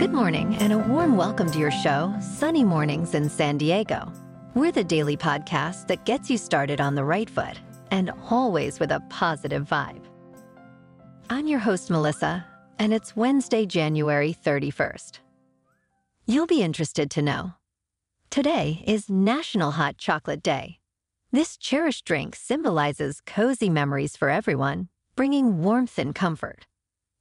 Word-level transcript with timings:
Good 0.00 0.14
morning, 0.14 0.56
and 0.56 0.72
a 0.72 0.78
warm 0.78 1.14
welcome 1.18 1.50
to 1.50 1.58
your 1.58 1.70
show, 1.70 2.14
Sunny 2.22 2.64
Mornings 2.64 3.12
in 3.12 3.28
San 3.28 3.58
Diego. 3.58 4.10
We're 4.54 4.72
the 4.72 4.82
daily 4.82 5.14
podcast 5.14 5.88
that 5.88 6.06
gets 6.06 6.30
you 6.30 6.38
started 6.38 6.80
on 6.80 6.94
the 6.94 7.04
right 7.04 7.28
foot 7.28 7.60
and 7.90 8.10
always 8.30 8.80
with 8.80 8.92
a 8.92 9.04
positive 9.10 9.68
vibe. 9.68 10.02
I'm 11.28 11.46
your 11.46 11.58
host, 11.58 11.90
Melissa, 11.90 12.46
and 12.78 12.94
it's 12.94 13.14
Wednesday, 13.14 13.66
January 13.66 14.34
31st. 14.42 15.18
You'll 16.24 16.46
be 16.46 16.62
interested 16.62 17.10
to 17.10 17.20
know 17.20 17.52
today 18.30 18.82
is 18.86 19.10
National 19.10 19.72
Hot 19.72 19.98
Chocolate 19.98 20.42
Day. 20.42 20.78
This 21.30 21.58
cherished 21.58 22.06
drink 22.06 22.36
symbolizes 22.36 23.20
cozy 23.26 23.68
memories 23.68 24.16
for 24.16 24.30
everyone, 24.30 24.88
bringing 25.14 25.62
warmth 25.62 25.98
and 25.98 26.14
comfort. 26.14 26.64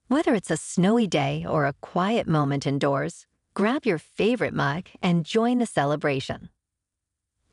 Whether 0.09 0.33
it's 0.33 0.49
a 0.49 0.57
snowy 0.57 1.05
day 1.05 1.45
or 1.47 1.67
a 1.67 1.75
quiet 1.81 2.27
moment 2.27 2.65
indoors, 2.65 3.27
grab 3.53 3.85
your 3.85 3.99
favorite 3.99 4.55
mug 4.55 4.85
and 5.03 5.23
join 5.23 5.59
the 5.59 5.67
celebration. 5.67 6.49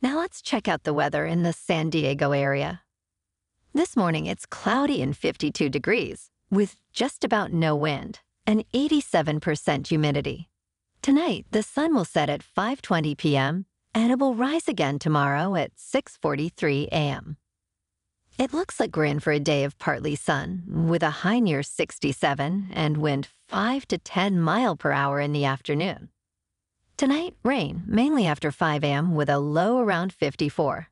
Now 0.01 0.17
let's 0.17 0.41
check 0.41 0.67
out 0.67 0.85
the 0.85 0.95
weather 0.95 1.27
in 1.27 1.43
the 1.43 1.53
San 1.53 1.91
Diego 1.91 2.33
area. 2.33 2.81
This 3.75 3.95
morning 3.95 4.25
it's 4.25 4.47
cloudy 4.47 5.03
and 5.03 5.15
52 5.15 5.69
degrees, 5.69 6.31
with 6.51 6.79
just 6.95 7.25
about 7.25 7.53
no 7.53 7.77
wind 7.77 8.21
and 8.47 8.65
87% 8.73 9.89
humidity. 9.89 10.49
Tonight, 11.03 11.45
the 11.51 11.63
sun 11.63 11.95
will 11.95 12.07
set 12.07 12.31
at 12.31 12.41
5:20 12.43 13.19
p.m. 13.19 13.67
and 13.95 14.11
it 14.11 14.19
will 14.19 14.35
rise 14.35 14.67
again 14.67 14.99
tomorrow 14.99 15.57
at 15.57 15.77
6:43 15.77 16.87
a.m. 16.87 17.37
It 18.39 18.53
looks 18.53 18.79
like 18.79 18.95
we're 18.95 19.07
in 19.07 19.21
for 19.21 19.33
a 19.33 19.41
day 19.41 19.65
of 19.65 19.79
partly 19.79 20.15
sun, 20.15 20.63
with 20.69 21.03
a 21.03 21.25
high 21.25 21.39
near 21.39 21.63
67 21.63 22.69
and 22.71 22.99
wind 22.99 23.29
5 23.49 23.89
to 23.89 23.97
10 23.97 24.39
mile 24.39 24.77
per 24.77 24.93
hour 24.93 25.21
in 25.21 25.33
the 25.33 25.47
afternoon. 25.47 26.11
Tonight, 26.99 27.35
rain, 27.43 27.83
mainly 27.87 28.27
after 28.27 28.53
5 28.53 28.85
a.m., 28.85 29.15
with 29.15 29.31
a 29.31 29.39
low 29.39 29.79
around 29.79 30.13
54. 30.13 30.89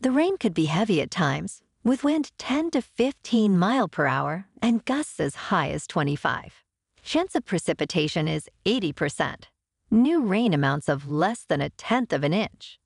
The 0.00 0.12
rain 0.12 0.36
could 0.38 0.54
be 0.54 0.66
heavy 0.66 1.02
at 1.02 1.10
times, 1.10 1.62
with 1.82 2.04
wind 2.04 2.30
10 2.38 2.70
to 2.70 2.80
15 2.82 3.58
mile 3.58 3.88
per 3.88 4.06
hour 4.06 4.46
and 4.62 4.84
gusts 4.84 5.18
as 5.18 5.34
high 5.50 5.70
as 5.70 5.88
25. 5.88 6.62
Chance 7.02 7.34
of 7.34 7.44
precipitation 7.44 8.28
is 8.28 8.48
80%. 8.64 9.44
New 9.90 10.20
rain 10.20 10.54
amounts 10.54 10.88
of 10.88 11.10
less 11.10 11.44
than 11.44 11.60
a 11.60 11.70
tenth 11.70 12.12
of 12.12 12.22
an 12.22 12.32
inch. 12.32 12.78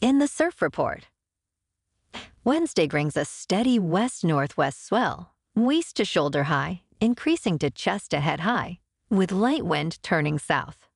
In 0.00 0.20
the 0.20 0.28
surf 0.28 0.62
report, 0.62 1.08
Wednesday 2.44 2.88
brings 2.88 3.16
a 3.16 3.24
steady 3.24 3.78
west 3.78 4.24
northwest 4.24 4.84
swell, 4.84 5.30
waist 5.54 5.94
to 5.94 6.04
shoulder 6.04 6.44
high, 6.44 6.82
increasing 7.00 7.56
to 7.60 7.70
chest 7.70 8.10
to 8.10 8.18
head 8.18 8.40
high, 8.40 8.80
with 9.08 9.30
light 9.30 9.64
wind 9.64 10.02
turning 10.02 10.40
south. 10.40 10.88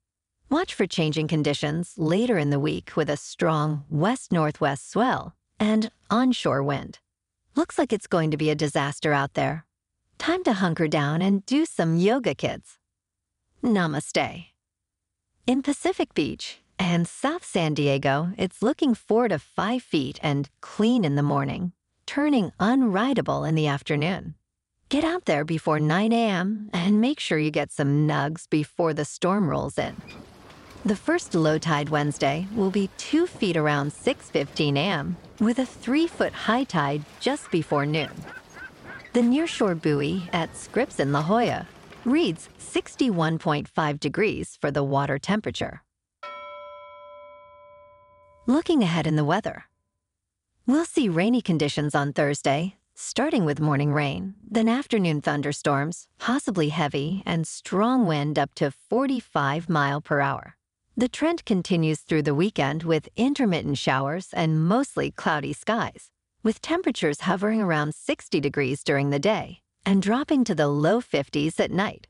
Watch 0.50 0.74
for 0.74 0.88
changing 0.88 1.28
conditions 1.28 1.94
later 1.96 2.36
in 2.36 2.50
the 2.50 2.58
week 2.58 2.96
with 2.96 3.08
a 3.08 3.16
strong 3.16 3.84
west 3.88 4.32
northwest 4.32 4.90
swell 4.90 5.36
and 5.60 5.92
onshore 6.10 6.64
wind. 6.64 6.98
Looks 7.54 7.78
like 7.78 7.92
it's 7.92 8.08
going 8.08 8.32
to 8.32 8.36
be 8.36 8.50
a 8.50 8.56
disaster 8.56 9.12
out 9.12 9.34
there. 9.34 9.66
Time 10.18 10.42
to 10.42 10.54
hunker 10.54 10.88
down 10.88 11.22
and 11.22 11.46
do 11.46 11.64
some 11.64 11.96
yoga, 11.96 12.34
kids. 12.34 12.78
Namaste. 13.62 14.46
In 15.46 15.62
Pacific 15.62 16.12
Beach, 16.12 16.58
and 16.78 17.06
South 17.06 17.44
San 17.44 17.74
Diego, 17.74 18.32
it's 18.36 18.62
looking 18.62 18.94
four 18.94 19.28
to 19.28 19.38
five 19.38 19.82
feet 19.82 20.18
and 20.22 20.48
clean 20.60 21.04
in 21.04 21.14
the 21.14 21.22
morning, 21.22 21.72
turning 22.06 22.52
unrideable 22.58 23.48
in 23.48 23.54
the 23.54 23.66
afternoon. 23.66 24.34
Get 24.88 25.04
out 25.04 25.24
there 25.24 25.44
before 25.44 25.80
9 25.80 26.12
a.m. 26.12 26.70
and 26.72 27.00
make 27.00 27.18
sure 27.20 27.38
you 27.38 27.50
get 27.50 27.72
some 27.72 28.06
nugs 28.06 28.48
before 28.48 28.94
the 28.94 29.04
storm 29.04 29.48
rolls 29.48 29.78
in. 29.78 29.96
The 30.84 30.96
first 30.96 31.34
low 31.34 31.58
tide 31.58 31.88
Wednesday 31.88 32.46
will 32.54 32.70
be 32.70 32.90
two 32.96 33.26
feet 33.26 33.56
around 33.56 33.90
6:15 33.92 34.76
a.m. 34.76 35.16
with 35.40 35.58
a 35.58 35.66
three-foot 35.66 36.32
high 36.32 36.64
tide 36.64 37.04
just 37.20 37.50
before 37.50 37.86
noon. 37.86 38.12
The 39.12 39.22
nearshore 39.22 39.80
buoy 39.80 40.28
at 40.32 40.56
Scripps 40.56 41.00
in 41.00 41.10
La 41.10 41.22
Jolla 41.22 41.66
reads 42.04 42.48
61.5 42.60 43.98
degrees 43.98 44.56
for 44.60 44.70
the 44.70 44.84
water 44.84 45.18
temperature. 45.18 45.82
Looking 48.48 48.84
ahead 48.84 49.08
in 49.08 49.16
the 49.16 49.24
weather. 49.24 49.64
We'll 50.68 50.84
see 50.84 51.08
rainy 51.08 51.42
conditions 51.42 51.96
on 51.96 52.12
Thursday, 52.12 52.76
starting 52.94 53.44
with 53.44 53.58
morning 53.58 53.92
rain, 53.92 54.36
then 54.48 54.68
afternoon 54.68 55.20
thunderstorms, 55.20 56.06
possibly 56.20 56.68
heavy, 56.68 57.24
and 57.26 57.44
strong 57.44 58.06
wind 58.06 58.38
up 58.38 58.54
to 58.54 58.70
45 58.70 59.68
mile 59.68 60.00
per 60.00 60.20
hour. 60.20 60.54
The 60.96 61.08
trend 61.08 61.44
continues 61.44 62.02
through 62.02 62.22
the 62.22 62.36
weekend 62.36 62.84
with 62.84 63.08
intermittent 63.16 63.78
showers 63.78 64.28
and 64.32 64.64
mostly 64.64 65.10
cloudy 65.10 65.52
skies, 65.52 66.12
with 66.44 66.62
temperatures 66.62 67.22
hovering 67.22 67.60
around 67.60 67.96
60 67.96 68.38
degrees 68.38 68.84
during 68.84 69.10
the 69.10 69.18
day 69.18 69.58
and 69.84 70.00
dropping 70.00 70.44
to 70.44 70.54
the 70.54 70.68
low 70.68 71.00
50s 71.00 71.58
at 71.58 71.72
night. 71.72 72.06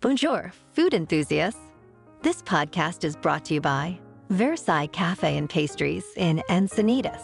Bonjour, 0.00 0.52
food 0.72 0.94
enthusiasts. 0.94 1.67
This 2.20 2.42
podcast 2.42 3.04
is 3.04 3.14
brought 3.14 3.44
to 3.44 3.54
you 3.54 3.60
by 3.60 3.96
Versailles 4.30 4.88
Cafe 4.88 5.36
and 5.36 5.48
Pastries 5.48 6.04
in 6.16 6.42
Encinitas. 6.50 7.22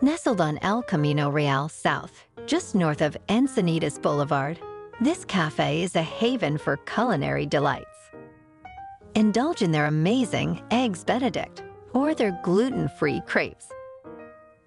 Nestled 0.00 0.40
on 0.40 0.58
El 0.62 0.82
Camino 0.82 1.28
Real 1.28 1.68
South, 1.68 2.24
just 2.46 2.74
north 2.74 3.02
of 3.02 3.18
Encinitas 3.28 4.00
Boulevard, 4.00 4.58
this 4.98 5.26
cafe 5.26 5.82
is 5.82 5.94
a 5.94 6.02
haven 6.02 6.56
for 6.56 6.78
culinary 6.78 7.44
delights. 7.44 7.84
Indulge 9.14 9.60
in 9.60 9.72
their 9.72 9.86
amazing 9.86 10.62
Eggs 10.70 11.04
Benedict 11.04 11.62
or 11.92 12.14
their 12.14 12.40
gluten 12.42 12.88
free 12.88 13.20
crepes. 13.26 13.68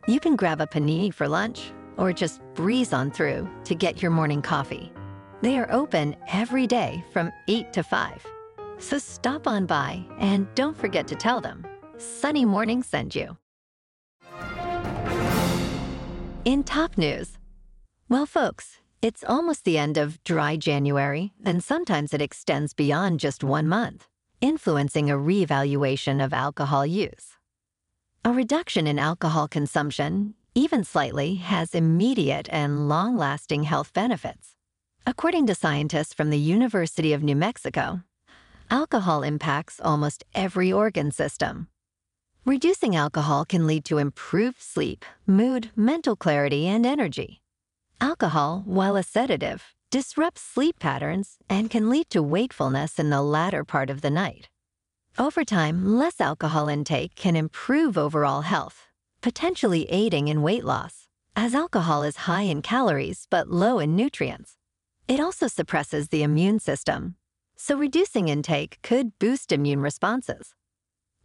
You 0.08 0.20
can 0.20 0.36
grab 0.36 0.62
a 0.62 0.68
panini 0.68 1.12
for 1.12 1.28
lunch 1.28 1.72
or 1.98 2.14
just 2.14 2.44
breeze 2.54 2.94
on 2.94 3.10
through 3.10 3.50
to 3.64 3.74
get 3.74 4.04
your 4.04 4.12
morning 4.12 4.44
coffee. 4.44 4.94
They 5.42 5.58
are 5.58 5.72
open 5.72 6.16
every 6.32 6.68
day 6.68 7.04
from 7.12 7.32
8 7.48 7.74
to 7.74 7.82
5. 7.82 8.37
So 8.80 8.98
stop 8.98 9.48
on 9.48 9.66
by 9.66 10.06
and 10.20 10.48
don't 10.56 10.78
forget 10.78 11.08
to 11.08 11.16
tell 11.16 11.42
them 11.42 11.66
Sunny 11.98 12.46
Morning 12.46 12.84
sent 12.84 13.16
you. 13.16 13.38
In 16.46 16.64
top 16.64 16.98
news, 16.98 17.38
well, 18.08 18.26
folks, 18.26 18.80
it's 19.02 19.24
almost 19.28 19.66
the 19.66 19.78
end 19.78 19.98
of 19.98 20.24
dry 20.24 20.56
January, 20.56 21.34
and 21.44 21.64
sometimes 21.64 22.14
it 22.14 22.22
extends 22.22 22.74
beyond 22.74 23.20
just 23.20 23.44
one 23.44 23.68
month, 23.68 24.08
influencing 24.40 25.10
a 25.10 25.18
reevaluation 25.18 26.24
of 26.24 26.32
alcohol 26.32 26.86
use. 26.86 27.36
A 28.24 28.32
reduction 28.32 28.88
in 28.88 28.98
alcohol 28.98 29.48
consumption, 29.48 30.36
even 30.56 30.84
slightly, 30.84 31.36
has 31.36 31.76
immediate 31.76 32.48
and 32.52 32.88
long 32.88 33.18
lasting 33.18 33.64
health 33.64 33.92
benefits. 33.94 34.56
According 35.06 35.48
to 35.48 35.56
scientists 35.56 36.14
from 36.14 36.30
the 36.30 36.40
University 36.40 37.14
of 37.14 37.24
New 37.24 37.36
Mexico, 37.36 38.04
alcohol 38.70 39.24
impacts 39.24 39.80
almost 39.84 40.24
every 40.34 40.72
organ 40.72 41.12
system. 41.12 41.68
Reducing 42.46 42.96
alcohol 42.96 43.44
can 43.44 43.68
lead 43.68 43.84
to 43.86 43.98
improved 43.98 44.62
sleep, 44.62 45.04
mood, 45.26 45.72
mental 45.76 46.16
clarity, 46.16 46.66
and 46.66 46.86
energy. 46.86 47.42
Alcohol, 48.00 48.64
while 48.66 48.96
a 48.96 49.04
sedative, 49.04 49.74
disrupts 49.92 50.42
sleep 50.42 50.80
patterns 50.80 51.38
and 51.50 51.70
can 51.70 51.90
lead 51.90 52.10
to 52.10 52.24
wakefulness 52.24 53.00
in 53.00 53.10
the 53.10 53.22
latter 53.22 53.66
part 53.66 53.90
of 53.90 54.00
the 54.00 54.10
night. 54.10 54.48
Over 55.20 55.44
time, 55.44 55.98
less 55.98 56.22
alcohol 56.22 56.70
intake 56.70 57.16
can 57.16 57.36
improve 57.36 57.98
overall 57.98 58.44
health, 58.44 58.88
potentially 59.22 59.86
aiding 59.90 60.30
in 60.30 60.42
weight 60.42 60.64
loss, 60.64 61.08
as 61.36 61.54
alcohol 61.54 62.04
is 62.04 62.28
high 62.28 62.44
in 62.44 62.62
calories 62.62 63.28
but 63.30 63.50
low 63.50 63.80
in 63.80 63.94
nutrients. 63.94 64.56
It 65.08 65.20
also 65.20 65.48
suppresses 65.48 66.08
the 66.08 66.24
immune 66.24 66.60
system, 66.60 67.17
so 67.58 67.76
reducing 67.76 68.28
intake 68.28 68.78
could 68.84 69.18
boost 69.20 69.52
immune 69.52 69.82
responses. 69.82 70.54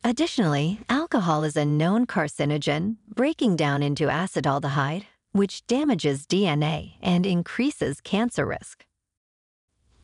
Additionally, 0.03 0.81
alcohol 0.89 1.45
is 1.45 1.57
a 1.57 1.65
known 1.65 2.07
carcinogen, 2.07 2.97
breaking 3.07 3.55
down 3.55 3.83
into 3.83 4.09
acetaldehyde, 4.09 5.05
which 5.31 5.65
damages 5.67 6.27
DNA 6.27 6.95
and 7.01 7.25
increases 7.25 8.01
cancer 8.01 8.45
risk. 8.45 8.85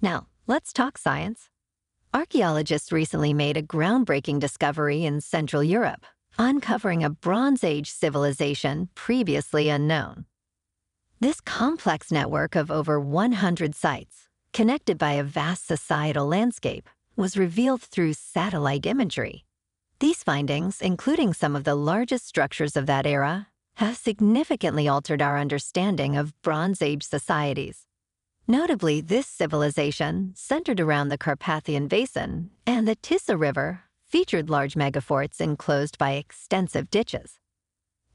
Now, 0.01 0.29
let's 0.47 0.73
talk 0.73 0.99
science. 0.99 1.49
Archaeologists 2.15 2.93
recently 2.93 3.35
made 3.35 3.57
a 3.57 3.63
groundbreaking 3.63 4.39
discovery 4.39 5.05
in 5.05 5.21
Central 5.21 5.65
Europe, 5.65 6.07
uncovering 6.39 7.03
a 7.03 7.11
Bronze 7.11 7.65
Age 7.65 7.91
civilization 7.91 8.89
previously 8.95 9.69
unknown. 9.69 10.27
This 11.21 11.41
complex 11.41 12.13
network 12.13 12.55
of 12.55 12.71
over 12.71 13.01
100 13.01 13.75
sites 13.75 14.28
connected 14.59 14.99
by 14.99 15.13
a 15.13 15.23
vast 15.23 15.69
societal 15.69 16.27
landscape, 16.27 16.89
was 17.15 17.37
revealed 17.37 17.81
through 17.81 18.13
satellite 18.13 18.87
imagery. 18.87 19.45
These 20.01 20.25
findings, 20.25 20.81
including 20.81 21.33
some 21.33 21.55
of 21.55 21.63
the 21.63 21.77
largest 21.77 22.27
structures 22.27 22.77
of 22.77 22.87
that 22.87 23.07
era, 23.07 23.47
have 23.77 23.97
significantly 23.97 24.89
altered 24.89 25.23
our 25.23 25.39
understanding 25.39 26.17
of 26.17 26.35
Bronze 26.43 26.83
Age 26.83 27.05
societies. 27.05 27.87
Notably, 28.49 29.01
this 29.01 29.29
civilization, 29.29 30.33
centered 30.35 30.81
around 30.81 31.11
the 31.11 31.19
Carpathian 31.19 31.87
Basin 31.87 32.51
and 32.67 32.89
the 32.89 32.97
Tisa 32.97 33.39
River, 33.39 33.83
featured 34.09 34.51
large 34.51 34.75
megaforts 34.75 35.41
enclosed 35.41 35.99
by 35.99 36.15
extensive 36.15 36.91
ditches. 36.91 37.39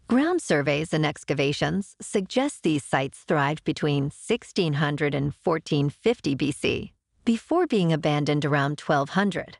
Ground 0.08 0.42
surveys 0.42 0.94
and 0.94 1.06
excavations 1.06 1.96
suggest 2.02 2.64
these 2.64 2.84
sites 2.84 3.20
thrived 3.20 3.64
between 3.64 4.04
1600 4.04 5.16
and 5.16 5.34
1450 5.44 6.36
BC, 6.36 6.92
before 7.26 7.66
being 7.66 7.94
abandoned 7.94 8.44
around 8.44 8.80
1200. 8.80 9.58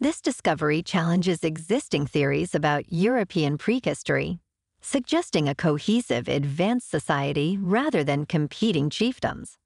This 0.00 0.20
discovery 0.20 0.82
challenges 0.82 1.44
existing 1.44 2.06
theories 2.06 2.54
about 2.54 2.90
European 2.92 3.58
prehistory, 3.58 4.40
suggesting 4.80 5.48
a 5.48 5.54
cohesive, 5.54 6.28
advanced 6.28 6.90
society 6.90 7.58
rather 7.60 8.02
than 8.02 8.26
competing 8.26 8.90
chiefdoms. 8.90 9.56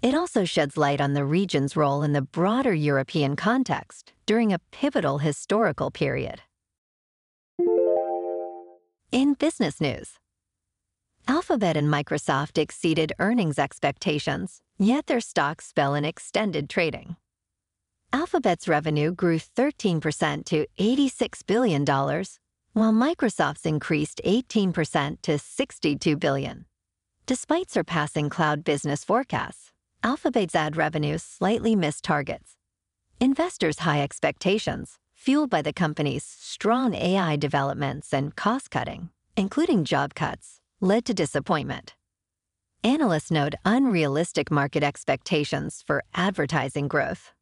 It 0.00 0.14
also 0.14 0.44
sheds 0.44 0.76
light 0.76 1.00
on 1.00 1.14
the 1.14 1.24
region's 1.24 1.76
role 1.76 2.02
in 2.02 2.12
the 2.12 2.22
broader 2.22 2.72
European 2.72 3.34
context 3.34 4.12
during 4.26 4.52
a 4.52 4.60
pivotal 4.70 5.18
historical 5.18 5.90
period. 5.90 6.42
In 9.12 9.34
business 9.34 9.80
news, 9.80 10.18
Alphabet 11.28 11.76
and 11.76 11.86
Microsoft 11.88 12.58
exceeded 12.58 13.12
earnings 13.20 13.58
expectations, 13.58 14.60
yet 14.78 15.06
their 15.06 15.20
stocks 15.20 15.70
fell 15.70 15.94
in 15.94 16.04
extended 16.04 16.68
trading. 16.68 17.14
Alphabet's 18.12 18.66
revenue 18.66 19.12
grew 19.12 19.38
13% 19.38 20.44
to 20.46 20.66
$86 20.78 21.46
billion, 21.46 21.84
while 22.72 22.92
Microsoft's 22.92 23.64
increased 23.64 24.20
18% 24.24 25.22
to 25.22 25.38
62 25.38 26.16
billion. 26.16 26.66
Despite 27.26 27.70
surpassing 27.70 28.28
cloud 28.28 28.64
business 28.64 29.04
forecasts, 29.04 29.70
Alphabet's 30.02 30.56
ad 30.56 30.76
revenue 30.76 31.18
slightly 31.18 31.76
missed 31.76 32.02
targets. 32.02 32.56
Investors' 33.20 33.80
high 33.80 34.02
expectations, 34.02 34.98
fueled 35.26 35.50
by 35.50 35.60
the 35.60 35.72
company's 35.72 36.22
strong 36.22 36.94
AI 36.94 37.34
developments 37.34 38.14
and 38.14 38.36
cost 38.36 38.70
cutting, 38.70 39.10
including 39.36 39.84
job 39.84 40.14
cuts, 40.14 40.60
led 40.80 41.04
to 41.04 41.12
disappointment. 41.12 41.96
Analysts 42.84 43.32
note 43.32 43.54
unrealistic 43.64 44.52
market 44.52 44.84
expectations 44.84 45.82
for 45.84 46.04
advertising 46.14 46.86
growth. 46.86 47.32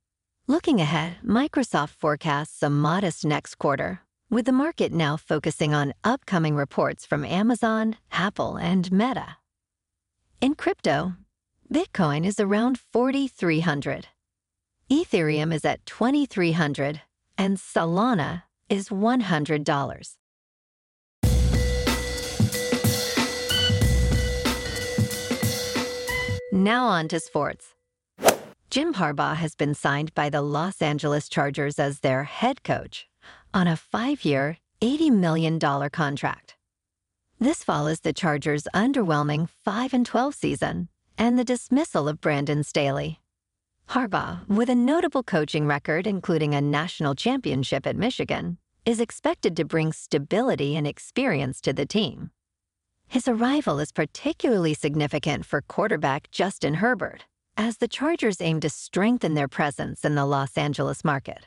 Looking 0.47 0.81
ahead, 0.81 1.17
Microsoft 1.23 1.91
forecasts 1.91 2.63
a 2.63 2.71
modest 2.71 3.23
next 3.23 3.57
quarter, 3.57 4.01
with 4.31 4.47
the 4.47 4.61
market 4.65 4.91
now 4.91 5.19
focusing 5.19 5.75
on 5.75 5.93
upcoming 6.03 6.57
reports 6.57 7.05
from 7.05 7.23
Amazon, 7.23 7.97
Apple, 8.11 8.57
and 8.57 8.91
Meta. 8.93 9.37
In 10.41 10.55
crypto, 10.55 11.17
Bitcoin 11.71 12.25
is 12.25 12.41
around 12.41 12.79
4,300. 12.79 14.07
Ethereum 14.91 15.53
is 15.53 15.67
at 15.67 15.85
2,300 15.85 17.03
and 17.37 17.57
Solana 17.57 18.45
is 18.69 18.89
$100. 18.89 20.17
Now 26.53 26.87
on 26.87 27.09
to 27.09 27.19
sports. 27.19 27.75
Jim 28.71 28.95
Harbaugh 28.95 29.37
has 29.37 29.55
been 29.55 29.75
signed 29.75 30.15
by 30.15 30.31
the 30.31 30.41
Los 30.41 30.81
Angeles 30.81 31.29
Chargers 31.29 31.79
as 31.79 32.01
their 32.01 32.25
head 32.25 32.63
coach 32.63 33.09
on 33.53 33.67
a 33.67 33.77
five 33.77 34.25
year, 34.25 34.59
$80 34.81 35.11
million 35.11 35.59
contract. 35.91 36.57
This 37.41 37.65
follows 37.65 38.01
the 38.01 38.13
Chargers' 38.13 38.69
underwhelming 38.75 39.49
5 39.65 39.95
and 39.95 40.07
12 40.07 40.35
season 40.35 40.89
and 41.19 41.39
the 41.39 41.45
dismissal 41.45 42.09
of 42.09 42.21
Brandon 42.21 42.63
Staley. 42.63 43.21
Harbaugh, 43.91 44.47
with 44.49 44.69
a 44.69 44.75
notable 44.75 45.23
coaching 45.23 45.67
record 45.67 46.07
including 46.07 46.55
a 46.55 46.61
national 46.61 47.15
championship 47.15 47.87
at 47.87 47.97
Michigan, 47.97 48.59
is 48.85 49.01
expected 49.01 49.57
to 49.57 49.65
bring 49.65 49.93
stability 49.93 50.77
and 50.77 50.87
experience 50.87 51.61
to 51.61 51.73
the 51.73 51.87
team. 51.87 52.31
His 53.07 53.29
arrival 53.29 53.79
is 53.79 53.93
particularly 53.93 54.75
significant 54.75 55.47
for 55.47 55.61
quarterback 55.63 56.31
Justin 56.31 56.75
Herbert, 56.75 57.27
as 57.57 57.77
the 57.77 57.89
Chargers 57.89 58.41
aim 58.41 58.61
to 58.61 58.69
strengthen 58.69 59.35
their 59.35 59.49
presence 59.49 60.05
in 60.05 60.15
the 60.15 60.27
Los 60.27 60.57
Angeles 60.59 61.05
market. 61.05 61.47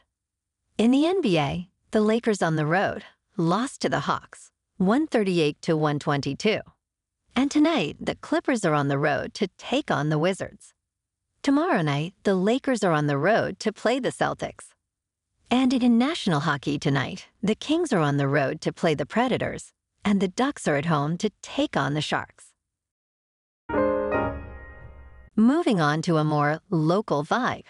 In 0.77 0.91
the 0.91 1.03
NBA, 1.03 1.67
the 1.91 2.01
Lakers 2.01 2.41
on 2.41 2.55
the 2.55 2.65
road 2.65 3.03
lost 3.35 3.81
to 3.81 3.89
the 3.89 4.01
Hawks, 4.01 4.51
138 4.77 5.61
to 5.63 5.75
122. 5.75 6.59
And 7.35 7.51
tonight, 7.51 7.97
the 7.99 8.15
Clippers 8.15 8.63
are 8.63 8.73
on 8.73 8.87
the 8.87 8.97
road 8.97 9.33
to 9.35 9.47
take 9.57 9.91
on 9.91 10.09
the 10.09 10.17
Wizards. 10.17 10.73
Tomorrow 11.47 11.81
night, 11.81 12.13
the 12.23 12.35
Lakers 12.35 12.83
are 12.83 12.91
on 12.91 13.07
the 13.07 13.17
road 13.17 13.57
to 13.61 13.71
play 13.71 13.99
the 13.99 14.11
Celtics. 14.11 14.73
And 15.49 15.71
in 15.71 15.97
national 15.97 16.41
hockey 16.41 16.77
tonight, 16.77 17.27
the 17.41 17.55
Kings 17.55 17.93
are 17.93 18.01
on 18.01 18.17
the 18.17 18.27
road 18.27 18.59
to 18.59 18.73
play 18.73 18.95
the 18.95 19.05
Predators, 19.05 19.71
and 20.03 20.19
the 20.19 20.27
Ducks 20.27 20.67
are 20.67 20.75
at 20.75 20.87
home 20.87 21.17
to 21.19 21.29
take 21.41 21.77
on 21.77 21.93
the 21.93 22.01
Sharks. 22.01 22.47
Moving 25.37 25.79
on 25.79 26.01
to 26.01 26.17
a 26.17 26.25
more 26.25 26.59
local 26.69 27.23
vibe. 27.23 27.63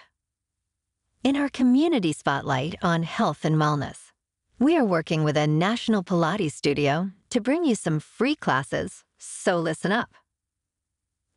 In 1.24 1.36
our 1.36 1.50
community 1.50 2.14
spotlight 2.14 2.74
on 2.82 3.04
health 3.04 3.46
and 3.46 3.58
wellness, 3.58 4.12
we 4.58 4.76
are 4.76 4.84
working 4.84 5.24
with 5.24 5.38
a 5.38 5.46
national 5.46 6.04
Pilates 6.04 6.54
studio 6.54 7.12
to 7.30 7.40
bring 7.40 7.64
you 7.64 7.76
some 7.76 8.00
free 8.00 8.36
classes 8.36 9.04
so 9.20 9.60
listen 9.60 9.92
up. 9.92 10.16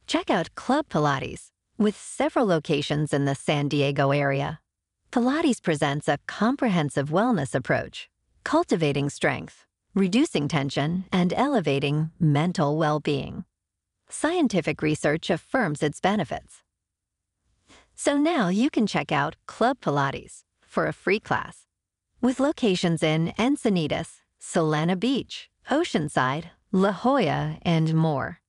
Check 0.06 0.30
out 0.30 0.54
Club 0.54 0.88
Pilates 0.88 1.50
with 1.80 1.96
several 1.96 2.44
locations 2.44 3.14
in 3.14 3.24
the 3.24 3.34
San 3.34 3.66
Diego 3.66 4.10
area. 4.10 4.60
Pilates 5.10 5.62
presents 5.62 6.08
a 6.08 6.18
comprehensive 6.26 7.08
wellness 7.08 7.54
approach, 7.54 8.10
cultivating 8.44 9.08
strength, 9.08 9.64
reducing 9.94 10.46
tension, 10.46 11.06
and 11.10 11.32
elevating 11.32 12.10
mental 12.20 12.76
well 12.76 13.00
being. 13.00 13.44
Scientific 14.10 14.82
research 14.82 15.30
affirms 15.30 15.82
its 15.82 16.00
benefits. 16.00 16.62
So 17.96 18.18
now 18.18 18.48
you 18.48 18.68
can 18.68 18.86
check 18.86 19.10
out 19.10 19.36
Club 19.46 19.78
Pilates 19.80 20.42
for 20.60 20.86
a 20.86 20.92
free 20.92 21.18
class 21.18 21.64
with 22.20 22.40
locations 22.40 23.02
in 23.02 23.32
Encinitas, 23.38 24.20
Solana 24.38 25.00
Beach, 25.00 25.48
Oceanside, 25.70 26.50
La 26.72 26.92
Jolla, 26.92 27.58
and 27.62 27.94
more. 27.94 28.40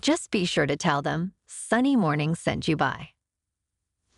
Just 0.00 0.32
be 0.32 0.44
sure 0.44 0.66
to 0.66 0.76
tell 0.76 1.00
them 1.00 1.32
Sunny 1.54 1.96
Morning 1.96 2.34
sent 2.34 2.66
you 2.66 2.76
by. 2.76 3.10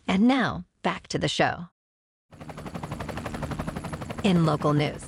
And 0.07 0.27
now, 0.27 0.65
back 0.83 1.07
to 1.07 1.17
the 1.17 1.27
show. 1.27 1.65
In 4.23 4.45
local 4.45 4.73
news, 4.73 5.03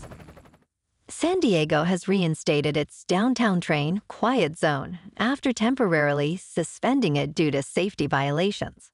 San 1.08 1.40
Diego 1.40 1.84
has 1.84 2.08
reinstated 2.08 2.76
its 2.76 3.06
downtown 3.06 3.62
train 3.62 4.02
quiet 4.08 4.58
zone 4.58 5.00
after 5.18 5.54
temporarily 5.54 6.36
suspending 6.38 7.16
it 7.16 7.34
due 7.34 7.50
to 7.52 7.64
safety 7.64 8.08
violations. 8.08 8.92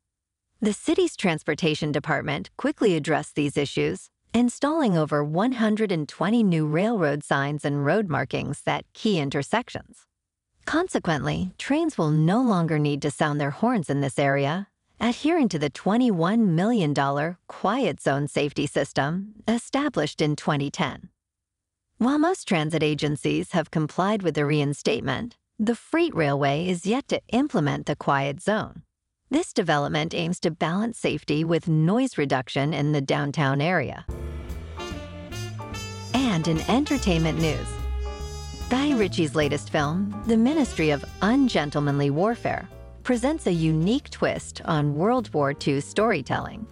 The 0.61 0.73
city's 0.73 1.15
transportation 1.15 1.91
department 1.91 2.49
quickly 2.55 2.95
addressed 2.95 3.35
these 3.35 3.57
issues 3.57 4.09
installing 4.33 4.97
over 4.97 5.23
120 5.23 6.43
new 6.43 6.67
railroad 6.67 7.23
signs 7.23 7.65
and 7.65 7.85
road 7.85 8.09
markings 8.09 8.61
at 8.67 8.85
key 8.93 9.19
intersections. 9.19 10.05
Consequently, 10.65 11.53
trains 11.57 11.97
will 11.97 12.09
no 12.09 12.41
longer 12.41 12.79
need 12.79 13.01
to 13.01 13.11
sound 13.11 13.39
their 13.39 13.51
horns 13.51 13.89
in 13.89 14.01
this 14.01 14.17
area, 14.17 14.67
adhering 14.99 15.49
to 15.49 15.59
the 15.59 15.69
$21 15.69 16.39
million 16.39 16.93
Quiet 17.47 18.01
Zone 18.01 18.27
safety 18.27 18.65
system 18.65 19.33
established 19.47 20.21
in 20.21 20.35
2010. 20.35 21.09
While 21.97 22.19
most 22.19 22.47
transit 22.47 22.83
agencies 22.83 23.51
have 23.51 23.71
complied 23.71 24.23
with 24.23 24.35
the 24.35 24.45
reinstatement, 24.45 25.37
the 25.59 25.75
freight 25.75 26.15
railway 26.15 26.67
is 26.67 26.85
yet 26.85 27.07
to 27.09 27.21
implement 27.29 27.85
the 27.85 27.95
Quiet 27.95 28.41
Zone. 28.41 28.81
This 29.29 29.53
development 29.53 30.13
aims 30.13 30.39
to 30.41 30.51
balance 30.51 30.99
safety 30.99 31.43
with 31.43 31.67
noise 31.67 32.17
reduction 32.17 32.73
in 32.73 32.91
the 32.91 33.01
downtown 33.01 33.61
area. 33.61 34.05
And 36.13 36.47
in 36.47 36.59
entertainment 36.69 37.39
news, 37.39 37.67
Guy 38.73 38.97
Ritchie's 38.97 39.35
latest 39.35 39.69
film, 39.69 40.19
The 40.25 40.35
Ministry 40.35 40.89
of 40.89 41.05
Ungentlemanly 41.21 42.09
Warfare, 42.09 42.67
presents 43.03 43.45
a 43.45 43.53
unique 43.53 44.09
twist 44.09 44.63
on 44.65 44.95
World 44.95 45.31
War 45.31 45.53
II 45.67 45.79
storytelling. 45.79 46.65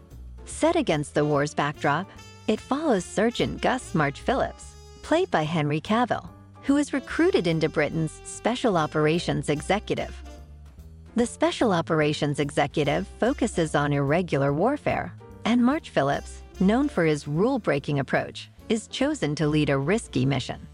Set 0.45 0.75
against 0.75 1.13
the 1.13 1.23
war's 1.23 1.53
backdrop, 1.53 2.09
it 2.47 2.59
follows 2.59 3.05
Sergeant 3.05 3.61
Gus 3.61 3.93
March 3.93 4.19
Phillips, 4.19 4.73
played 5.03 5.29
by 5.29 5.43
Henry 5.43 5.79
Cavill, 5.79 6.27
who 6.63 6.77
is 6.77 6.91
recruited 6.91 7.45
into 7.45 7.69
Britain's 7.69 8.19
Special 8.23 8.77
Operations 8.77 9.49
Executive 9.49 10.23
the 11.15 11.27
Special 11.27 11.71
Operations 11.71 12.39
Executive 12.39 13.07
focuses 13.19 13.75
on 13.75 13.93
irregular 13.93 14.53
warfare, 14.53 15.13
and 15.45 15.63
March 15.63 15.91
Phillips, 15.91 16.41
known 16.59 16.89
for 16.89 17.05
his 17.05 17.27
rule 17.27 17.59
breaking 17.59 17.99
approach, 17.99 18.49
is 18.69 18.87
chosen 18.87 19.35
to 19.35 19.47
lead 19.47 19.69
a 19.69 19.77
risky 19.77 20.25
mission. 20.25 20.67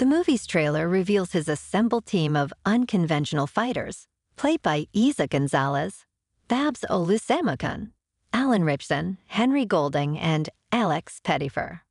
The 0.00 0.06
movie's 0.06 0.46
trailer 0.46 0.88
reveals 0.88 1.32
his 1.32 1.46
assembled 1.46 2.06
team 2.06 2.34
of 2.34 2.54
unconventional 2.64 3.46
fighters, 3.46 4.06
played 4.34 4.62
by 4.62 4.86
Eiza 4.96 5.28
Gonzalez, 5.28 6.06
Babs 6.48 6.86
Olusanmokun, 6.88 7.90
Alan 8.32 8.64
Ritchson, 8.64 9.18
Henry 9.26 9.66
Golding, 9.66 10.18
and 10.18 10.48
Alex 10.72 11.20
Pettyfer. 11.22 11.82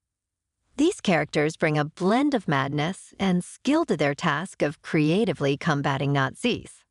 These 0.76 1.02
characters 1.02 1.56
bring 1.56 1.78
a 1.78 1.86
blend 1.86 2.34
of 2.34 2.48
madness 2.48 3.14
and 3.20 3.44
skill 3.44 3.86
to 3.86 3.96
their 3.96 4.16
task 4.16 4.64
of 4.64 4.82
creatively 4.82 5.56
combating 5.56 6.12
Nazis. 6.12 6.84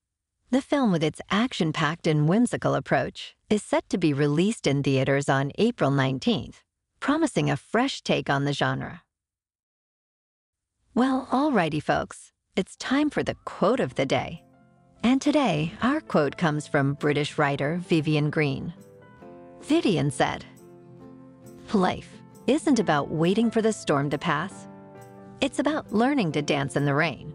The 0.52 0.62
film, 0.62 0.92
with 0.92 1.02
its 1.02 1.20
action 1.32 1.72
packed 1.72 2.06
and 2.06 2.28
whimsical 2.28 2.76
approach, 2.76 3.34
is 3.50 3.64
set 3.64 3.90
to 3.90 3.98
be 3.98 4.12
released 4.12 4.68
in 4.68 4.84
theaters 4.84 5.28
on 5.28 5.50
April 5.58 5.90
19th, 5.90 6.62
promising 7.00 7.50
a 7.50 7.56
fresh 7.56 8.02
take 8.02 8.30
on 8.30 8.44
the 8.44 8.52
genre. 8.52 9.02
Well, 10.98 11.28
alrighty, 11.30 11.80
folks, 11.80 12.32
it's 12.56 12.74
time 12.74 13.08
for 13.08 13.22
the 13.22 13.36
quote 13.44 13.78
of 13.78 13.94
the 13.94 14.04
day. 14.04 14.42
And 15.04 15.22
today, 15.22 15.72
our 15.80 16.00
quote 16.00 16.36
comes 16.36 16.66
from 16.66 16.94
British 16.94 17.38
writer 17.38 17.76
Vivian 17.88 18.30
Green. 18.30 18.74
Vivian 19.62 20.10
said, 20.10 20.44
Life 21.72 22.10
isn't 22.48 22.80
about 22.80 23.12
waiting 23.12 23.48
for 23.48 23.62
the 23.62 23.72
storm 23.72 24.10
to 24.10 24.18
pass. 24.18 24.66
It's 25.40 25.60
about 25.60 25.92
learning 25.92 26.32
to 26.32 26.42
dance 26.42 26.74
in 26.74 26.84
the 26.84 26.94
rain. 26.94 27.32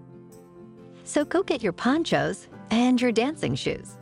So 1.05 1.23
go 1.23 1.41
get 1.41 1.63
your 1.63 1.71
ponchos 1.71 2.49
and 2.69 3.01
your 3.01 3.13
dancing 3.13 3.55
shoes, 3.55 3.97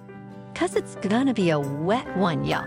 cause 0.55 0.75
it's 0.75 0.95
gonna 1.07 1.35
be 1.35 1.51
a 1.51 1.59
wet 1.59 2.17
one, 2.17 2.45
y'all. 2.45 2.65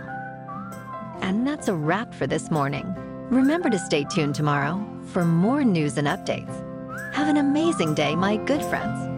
And 1.22 1.44
that's 1.44 1.66
a 1.66 1.74
wrap 1.74 2.14
for 2.14 2.28
this 2.28 2.52
morning. 2.52 2.86
Remember 3.30 3.68
to 3.68 3.80
stay 3.80 4.04
tuned 4.04 4.36
tomorrow 4.36 4.80
for 5.06 5.24
more 5.24 5.64
news 5.64 5.98
and 5.98 6.06
updates. 6.06 6.70
Have 7.12 7.28
an 7.28 7.36
amazing 7.36 7.94
day, 7.94 8.14
my 8.14 8.36
good 8.36 8.62
friends. 8.62 9.13